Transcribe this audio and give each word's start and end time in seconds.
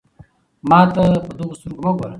ما 0.69 0.79
ته 0.93 1.03
په 1.25 1.31
دغو 1.37 1.53
سترګو 1.59 1.81
مه 1.85 1.91
ګوره. 1.97 2.09